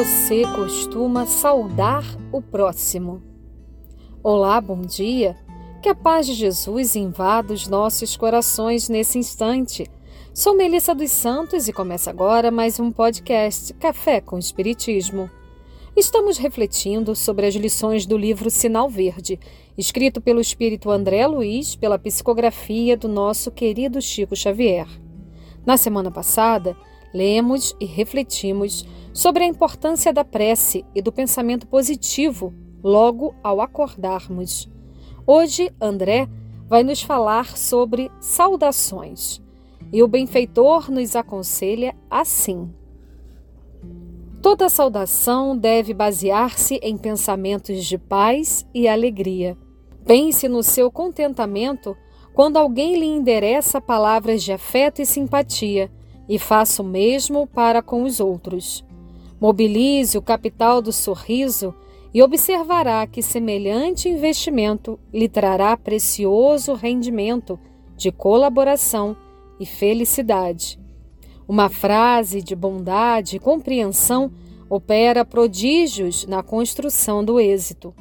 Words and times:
você 0.00 0.44
costuma 0.56 1.26
saudar 1.26 2.02
o 2.32 2.40
próximo? 2.40 3.22
Olá, 4.22 4.58
bom 4.58 4.80
dia. 4.80 5.36
Que 5.82 5.90
a 5.90 5.94
paz 5.94 6.26
de 6.26 6.32
Jesus 6.32 6.96
invada 6.96 7.52
os 7.52 7.68
nossos 7.68 8.16
corações 8.16 8.88
nesse 8.88 9.18
instante. 9.18 9.86
Sou 10.32 10.56
Melissa 10.56 10.94
dos 10.94 11.10
Santos 11.10 11.68
e 11.68 11.72
começa 11.74 12.08
agora 12.08 12.50
mais 12.50 12.80
um 12.80 12.90
podcast 12.90 13.74
Café 13.74 14.22
com 14.22 14.38
Espiritismo. 14.38 15.30
Estamos 15.94 16.38
refletindo 16.38 17.14
sobre 17.14 17.44
as 17.44 17.54
lições 17.54 18.06
do 18.06 18.16
livro 18.16 18.48
Sinal 18.48 18.88
Verde, 18.88 19.38
escrito 19.76 20.18
pelo 20.18 20.40
espírito 20.40 20.90
André 20.90 21.26
Luiz 21.26 21.76
pela 21.76 21.98
psicografia 21.98 22.96
do 22.96 23.06
nosso 23.06 23.50
querido 23.50 24.00
Chico 24.00 24.34
Xavier. 24.34 24.88
Na 25.66 25.76
semana 25.76 26.10
passada, 26.10 26.74
lemos 27.12 27.74
e 27.80 27.84
refletimos 27.84 28.86
sobre 29.12 29.44
a 29.44 29.46
importância 29.46 30.12
da 30.12 30.24
prece 30.24 30.84
e 30.94 31.02
do 31.02 31.12
pensamento 31.12 31.66
positivo 31.66 32.54
logo 32.82 33.34
ao 33.42 33.60
acordarmos. 33.60 34.68
Hoje, 35.26 35.72
André 35.80 36.28
vai 36.68 36.82
nos 36.82 37.02
falar 37.02 37.56
sobre 37.56 38.10
saudações 38.20 39.40
e 39.92 40.02
o 40.02 40.08
benfeitor 40.08 40.90
nos 40.90 41.16
aconselha 41.16 41.94
assim. 42.08 42.72
Toda 44.40 44.70
saudação 44.70 45.56
deve 45.56 45.92
basear-se 45.92 46.76
em 46.76 46.96
pensamentos 46.96 47.84
de 47.84 47.98
paz 47.98 48.66
e 48.72 48.88
alegria. 48.88 49.56
Pense 50.06 50.48
no 50.48 50.62
seu 50.62 50.90
contentamento 50.90 51.94
quando 52.32 52.56
alguém 52.56 52.98
lhe 52.98 53.06
endereça 53.06 53.80
palavras 53.80 54.42
de 54.42 54.52
afeto 54.52 55.02
e 55.02 55.06
simpatia, 55.06 55.90
e 56.30 56.38
faça 56.38 56.80
o 56.80 56.86
mesmo 56.86 57.44
para 57.44 57.82
com 57.82 58.04
os 58.04 58.20
outros. 58.20 58.84
Mobilize 59.40 60.16
o 60.16 60.22
capital 60.22 60.80
do 60.80 60.92
sorriso 60.92 61.74
e 62.14 62.22
observará 62.22 63.04
que 63.04 63.20
semelhante 63.20 64.08
investimento 64.08 64.96
lhe 65.12 65.28
trará 65.28 65.76
precioso 65.76 66.74
rendimento 66.74 67.58
de 67.96 68.12
colaboração 68.12 69.16
e 69.58 69.66
felicidade. 69.66 70.78
Uma 71.48 71.68
frase 71.68 72.40
de 72.40 72.54
bondade 72.54 73.34
e 73.34 73.40
compreensão 73.40 74.30
opera 74.68 75.24
prodígios 75.24 76.28
na 76.28 76.44
construção 76.44 77.24
do 77.24 77.40
êxito. 77.40 77.92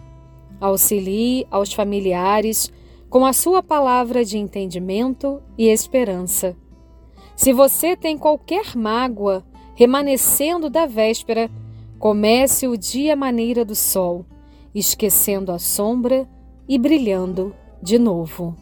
Auxilie 0.62 1.48
aos 1.50 1.74
familiares 1.74 2.72
com 3.10 3.26
a 3.26 3.34
sua 3.34 3.64
palavra 3.64 4.24
de 4.24 4.38
entendimento 4.38 5.42
e 5.58 5.68
esperança. 5.68 6.56
Se 7.40 7.54
você 7.54 7.96
tem 7.96 8.18
qualquer 8.18 8.76
mágoa 8.76 9.46
remanescendo 9.74 10.70
da 10.70 10.86
véspera, 10.86 11.50
comece 11.98 12.68
o 12.68 12.76
dia 12.76 13.16
maneira 13.16 13.64
do 13.64 13.76
sol, 13.76 14.26
esquecendo 14.76 15.50
a 15.54 15.58
sombra 15.58 16.28
e 16.68 16.78
brilhando 16.78 17.56
de 17.82 17.98
novo. 17.98 18.58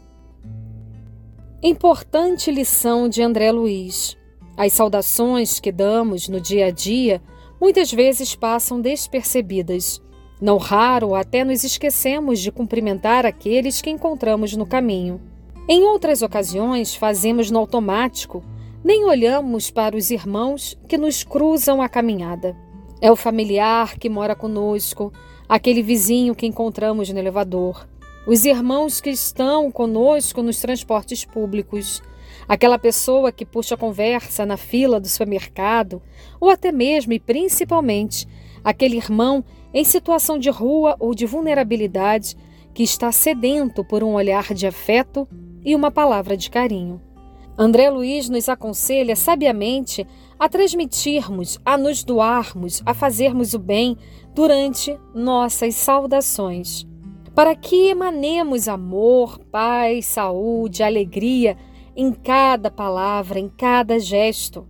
Importante 1.63 2.51
lição 2.51 3.09
de 3.09 3.23
André 3.23 3.51
Luiz. 3.51 4.15
As 4.55 4.73
saudações 4.73 5.59
que 5.59 5.71
damos 5.71 6.29
no 6.29 6.39
dia 6.39 6.67
a 6.67 6.71
dia 6.71 7.19
muitas 7.59 7.91
vezes 7.91 8.35
passam 8.35 8.79
despercebidas. 8.79 9.99
Não 10.39 10.57
raro, 10.57 11.15
até 11.15 11.43
nos 11.43 11.63
esquecemos 11.63 12.39
de 12.39 12.51
cumprimentar 12.51 13.25
aqueles 13.25 13.81
que 13.81 13.89
encontramos 13.89 14.53
no 14.53 14.67
caminho. 14.67 15.19
Em 15.67 15.83
outras 15.83 16.21
ocasiões, 16.21 16.93
fazemos 16.93 17.49
no 17.49 17.57
automático 17.57 18.43
nem 18.83 19.05
olhamos 19.05 19.71
para 19.71 19.95
os 19.95 20.11
irmãos 20.11 20.77
que 20.87 20.97
nos 20.97 21.23
cruzam 21.23 21.81
a 21.81 21.89
caminhada. 21.89 22.55
É 23.01 23.11
o 23.11 23.15
familiar 23.15 23.97
que 23.97 24.09
mora 24.09 24.35
conosco, 24.35 25.11
aquele 25.47 25.81
vizinho 25.81 26.35
que 26.35 26.45
encontramos 26.45 27.09
no 27.09 27.19
elevador, 27.19 27.87
os 28.27 28.43
irmãos 28.45 28.99
que 28.99 29.09
estão 29.09 29.71
conosco 29.71 30.41
nos 30.41 30.59
transportes 30.59 31.23
públicos, 31.23 32.01
aquela 32.47 32.77
pessoa 32.77 33.31
que 33.31 33.45
puxa 33.45 33.75
a 33.75 33.77
conversa 33.77 34.45
na 34.45 34.57
fila 34.57 34.99
do 34.99 35.07
supermercado, 35.07 36.01
ou 36.39 36.49
até 36.49 36.71
mesmo 36.71 37.13
e 37.13 37.19
principalmente 37.19 38.27
aquele 38.63 38.97
irmão 38.97 39.43
em 39.73 39.83
situação 39.83 40.37
de 40.37 40.49
rua 40.49 40.95
ou 40.99 41.13
de 41.13 41.25
vulnerabilidade 41.25 42.35
que 42.73 42.83
está 42.83 43.11
sedento 43.11 43.83
por 43.83 44.03
um 44.03 44.13
olhar 44.13 44.53
de 44.53 44.67
afeto 44.67 45.27
e 45.63 45.75
uma 45.75 45.91
palavra 45.91 46.35
de 46.35 46.49
carinho. 46.49 47.06
André 47.59 47.89
Luiz 47.89 48.29
nos 48.29 48.47
aconselha 48.47 49.15
sabiamente 49.15 50.05
a 50.37 50.47
transmitirmos, 50.47 51.57
a 51.65 51.75
nos 51.75 52.03
doarmos, 52.03 52.83
a 52.85 52.93
fazermos 52.93 53.55
o 53.55 53.59
bem 53.59 53.97
durante 54.35 54.95
nossas 55.15 55.73
saudações, 55.73 56.85
para 57.33 57.55
que 57.55 57.87
emanemos 57.87 58.67
amor, 58.67 59.39
paz, 59.51 60.05
saúde, 60.05 60.83
alegria 60.83 61.57
em 61.95 62.13
cada 62.13 62.69
palavra, 62.69 63.39
em 63.39 63.49
cada 63.49 63.99
gesto, 63.99 64.67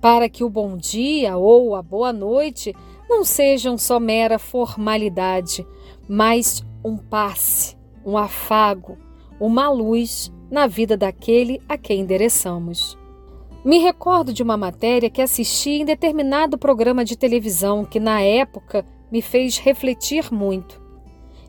para 0.00 0.28
que 0.28 0.42
o 0.42 0.50
bom 0.50 0.76
dia 0.76 1.36
ou 1.36 1.76
a 1.76 1.82
boa 1.82 2.12
noite 2.12 2.74
não 3.08 3.24
sejam 3.24 3.78
só 3.78 4.00
mera 4.00 4.40
formalidade, 4.40 5.64
mas 6.08 6.64
um 6.84 6.96
passe, 6.96 7.76
um 8.04 8.18
afago, 8.18 8.98
uma 9.38 9.70
luz 9.70 10.32
na 10.50 10.66
vida 10.66 10.96
daquele 10.96 11.60
a 11.68 11.76
quem 11.76 12.00
endereçamos. 12.00 12.96
Me 13.64 13.78
recordo 13.78 14.32
de 14.32 14.42
uma 14.42 14.56
matéria 14.56 15.10
que 15.10 15.20
assisti 15.20 15.70
em 15.70 15.84
determinado 15.84 16.56
programa 16.56 17.04
de 17.04 17.16
televisão 17.16 17.84
que, 17.84 17.98
na 17.98 18.20
época, 18.20 18.86
me 19.10 19.20
fez 19.20 19.58
refletir 19.58 20.32
muito. 20.32 20.80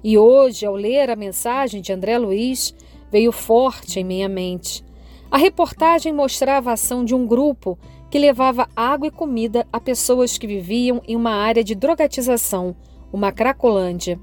E 0.03 0.17
hoje, 0.17 0.65
ao 0.65 0.75
ler 0.75 1.09
a 1.09 1.15
mensagem 1.15 1.81
de 1.81 1.93
André 1.93 2.17
Luiz, 2.17 2.73
veio 3.11 3.31
forte 3.31 3.99
em 3.99 4.03
minha 4.03 4.29
mente. 4.29 4.83
A 5.29 5.37
reportagem 5.37 6.11
mostrava 6.11 6.71
a 6.71 6.73
ação 6.73 7.05
de 7.05 7.13
um 7.13 7.27
grupo 7.27 7.77
que 8.09 8.17
levava 8.17 8.67
água 8.75 9.07
e 9.07 9.11
comida 9.11 9.67
a 9.71 9.79
pessoas 9.79 10.37
que 10.37 10.47
viviam 10.47 11.01
em 11.07 11.15
uma 11.15 11.31
área 11.31 11.63
de 11.63 11.75
drogatização, 11.75 12.75
uma 13.13 13.31
Cracolândia. 13.31 14.19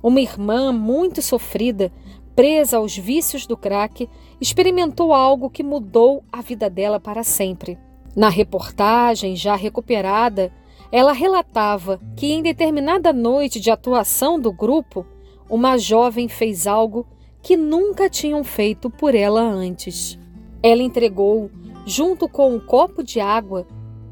Uma 0.00 0.20
irmã 0.20 0.72
muito 0.72 1.20
sofrida 1.20 1.90
presa 2.38 2.76
aos 2.76 2.96
vícios 2.96 3.48
do 3.48 3.56
crack, 3.56 4.08
experimentou 4.40 5.12
algo 5.12 5.50
que 5.50 5.64
mudou 5.64 6.22
a 6.30 6.40
vida 6.40 6.70
dela 6.70 7.00
para 7.00 7.24
sempre. 7.24 7.76
Na 8.14 8.28
reportagem, 8.28 9.34
já 9.34 9.56
recuperada, 9.56 10.52
ela 10.92 11.12
relatava 11.12 12.00
que 12.16 12.32
em 12.32 12.40
determinada 12.40 13.12
noite 13.12 13.58
de 13.58 13.72
atuação 13.72 14.38
do 14.38 14.52
grupo, 14.52 15.04
uma 15.50 15.76
jovem 15.76 16.28
fez 16.28 16.68
algo 16.68 17.08
que 17.42 17.56
nunca 17.56 18.08
tinham 18.08 18.44
feito 18.44 18.88
por 18.88 19.16
ela 19.16 19.40
antes. 19.40 20.16
Ela 20.62 20.84
entregou, 20.84 21.50
junto 21.84 22.28
com 22.28 22.54
um 22.54 22.60
copo 22.60 23.02
de 23.02 23.18
água, 23.18 23.66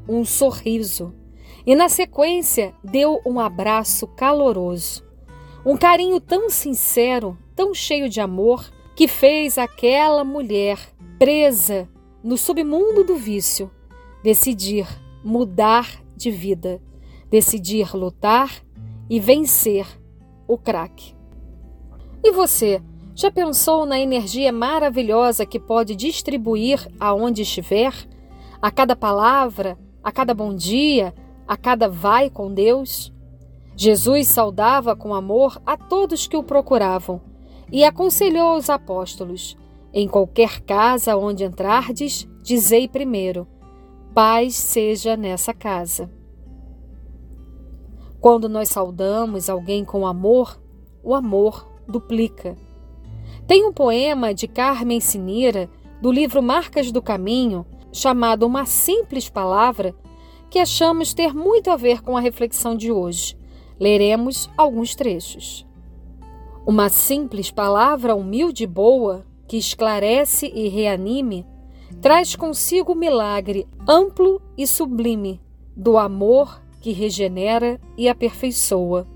um 0.09 0.25
sorriso 0.25 1.15
e, 1.65 1.77
na 1.77 1.89
sequência, 1.89 2.75
deu 2.83 3.21
um 3.25 3.39
abraço 3.39 4.05
caloroso. 4.09 5.05
Um 5.65 5.77
carinho 5.77 6.21
tão 6.21 6.51
sincero 6.51 7.39
tão 7.57 7.73
cheio 7.73 8.09
de 8.09 8.21
amor 8.21 8.71
que 8.95 9.09
fez 9.09 9.57
aquela 9.57 10.23
mulher 10.23 10.79
presa 11.19 11.89
no 12.23 12.37
submundo 12.37 13.03
do 13.03 13.17
vício 13.17 13.71
decidir 14.23 14.87
mudar 15.25 16.03
de 16.17 16.31
vida, 16.31 16.81
decidir 17.31 17.95
lutar 17.97 18.51
e 19.09 19.19
vencer 19.19 19.87
o 20.47 20.59
crack. 20.59 21.15
E 22.23 22.31
você, 22.33 22.83
já 23.15 23.31
pensou 23.31 23.87
na 23.87 23.99
energia 23.99 24.53
maravilhosa 24.53 25.47
que 25.47 25.59
pode 25.59 25.95
distribuir 25.95 26.87
aonde 27.01 27.43
estiver? 27.43 27.95
A 28.61 28.71
cada 28.71 28.97
palavra, 28.97 29.79
a 30.03 30.11
cada 30.11 30.35
bom 30.35 30.55
dia, 30.55 31.15
a 31.47 31.57
cada 31.57 31.89
vai 31.89 32.29
com 32.29 32.53
Deus? 32.53 33.13
Jesus 33.77 34.29
saudava 34.29 34.97
com 34.97 35.15
amor 35.15 35.61
a 35.65 35.77
todos 35.77 36.27
que 36.27 36.37
o 36.37 36.43
procuravam 36.43 37.36
e 37.71 37.85
aconselhou 37.85 38.49
aos 38.49 38.71
apóstolos: 38.71 39.57
Em 39.93 40.09
qualquer 40.09 40.61
casa 40.61 41.17
onde 41.17 41.45
entrardes, 41.45 42.29
dizei 42.43 42.89
primeiro: 42.89 43.47
Paz 44.15 44.55
seja 44.55 45.17
nessa 45.17 45.53
casa. 45.53 46.11
Quando 48.21 48.49
nós 48.49 48.69
saudamos 48.69 49.49
alguém 49.49 49.85
com 49.85 50.07
amor, 50.07 50.61
o 51.03 51.15
amor 51.15 51.69
duplica. 51.87 52.57
Tem 53.47 53.65
um 53.65 53.73
poema 53.73 54.35
de 54.35 54.49
Carmen 54.49 55.01
Sinira, 55.01 55.71
do 56.01 56.11
livro 56.11 56.43
Marcas 56.43 56.91
do 56.91 57.01
Caminho, 57.01 57.65
chamado 57.93 58.45
Uma 58.45 58.67
Simples 58.67 59.29
Palavra, 59.29 59.95
que 60.51 60.59
achamos 60.59 61.15
ter 61.15 61.35
muito 61.35 61.71
a 61.71 61.77
ver 61.77 62.03
com 62.03 62.17
a 62.17 62.21
reflexão 62.21 62.75
de 62.77 62.91
hoje. 62.91 63.37
Leremos 63.79 64.51
alguns 64.57 64.95
trechos. 64.95 65.67
Uma 66.67 66.89
simples 66.89 67.49
palavra 67.49 68.17
humilde 68.17 68.65
e 68.65 68.67
boa, 68.67 69.25
que 69.47 69.57
esclarece 69.57 70.51
e 70.53 70.67
reanime, 70.67 71.47
traz 72.01 72.35
consigo 72.35 72.93
o 72.93 72.97
milagre 72.97 73.69
amplo 73.89 74.43
e 74.59 74.67
sublime 74.67 75.41
do 75.77 75.97
amor 75.97 76.61
que 76.81 76.91
regenera 76.91 77.81
e 77.97 78.09
aperfeiçoa. 78.09 79.07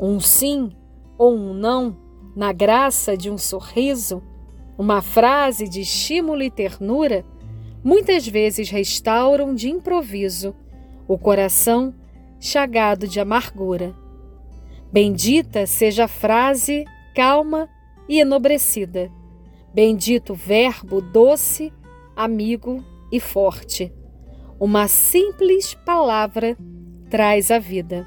Um 0.00 0.18
sim 0.18 0.72
ou 1.18 1.34
um 1.34 1.52
não, 1.52 1.94
na 2.34 2.54
graça 2.54 3.18
de 3.18 3.30
um 3.30 3.36
sorriso, 3.36 4.22
uma 4.78 5.02
frase 5.02 5.68
de 5.68 5.82
estímulo 5.82 6.42
e 6.42 6.50
ternura, 6.50 7.22
muitas 7.84 8.26
vezes 8.26 8.70
restauram 8.70 9.54
de 9.54 9.68
improviso 9.68 10.54
o 11.06 11.18
coração 11.18 11.94
chagado 12.40 13.06
de 13.06 13.20
amargura. 13.20 13.94
Bendita 14.92 15.66
seja 15.66 16.04
a 16.04 16.08
frase 16.08 16.84
calma 17.14 17.66
e 18.06 18.20
enobrecida. 18.20 19.10
Bendito 19.72 20.34
verbo 20.34 21.00
doce, 21.00 21.72
amigo 22.14 22.84
e 23.10 23.18
forte. 23.18 23.90
Uma 24.60 24.88
simples 24.88 25.72
palavra 25.72 26.58
traz 27.08 27.50
a 27.50 27.58
vida. 27.58 28.06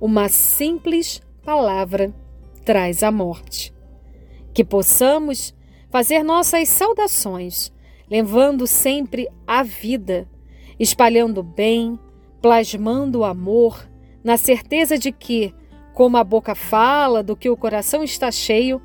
Uma 0.00 0.28
simples 0.28 1.22
palavra 1.44 2.12
traz 2.64 3.04
a 3.04 3.12
morte. 3.12 3.72
Que 4.52 4.64
possamos 4.64 5.54
fazer 5.88 6.24
nossas 6.24 6.68
saudações, 6.68 7.72
levando 8.10 8.66
sempre 8.66 9.28
a 9.46 9.62
vida, 9.62 10.28
espalhando 10.80 11.38
o 11.38 11.44
bem, 11.44 11.96
plasmando 12.40 13.20
o 13.20 13.24
amor, 13.24 13.88
na 14.24 14.36
certeza 14.36 14.98
de 14.98 15.12
que, 15.12 15.54
como 15.94 16.16
a 16.16 16.24
boca 16.24 16.54
fala 16.54 17.22
do 17.22 17.36
que 17.36 17.50
o 17.50 17.56
coração 17.56 18.02
está 18.02 18.30
cheio, 18.30 18.80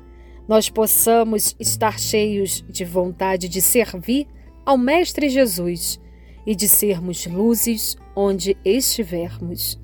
nós 0.46 0.68
possamos 0.70 1.54
estar 1.60 1.98
cheios 1.98 2.64
de 2.68 2.84
vontade 2.84 3.48
de 3.48 3.60
servir 3.60 4.26
ao 4.64 4.78
Mestre 4.78 5.28
Jesus 5.28 6.00
e 6.46 6.54
de 6.54 6.68
sermos 6.68 7.26
luzes 7.26 7.96
onde 8.16 8.56
estivermos. 8.64 9.78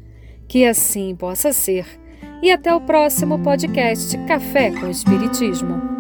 Que 0.49 0.65
assim 0.65 1.15
possa 1.15 1.53
ser. 1.53 1.87
E 2.43 2.51
até 2.51 2.75
o 2.75 2.81
próximo 2.81 3.39
podcast 3.39 4.17
Café 4.27 4.71
com 4.71 4.89
Espiritismo. 4.89 5.94